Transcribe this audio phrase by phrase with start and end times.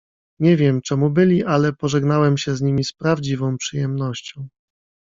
[0.39, 4.47] "Nie wiem, czem byli, ale pożegnałem się z nimi z prawdziwą przyjemnością."